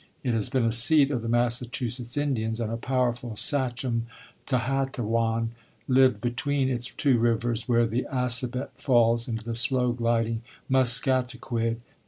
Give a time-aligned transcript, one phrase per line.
[0.23, 4.07] It had been a seat of the Massachusetts Indians, and a powerful Sachem,
[4.47, 5.51] Tahattawan,
[5.87, 10.41] lived between its two rivers, where the Assabet falls into the slow gliding
[10.71, 11.81] Musketaquid.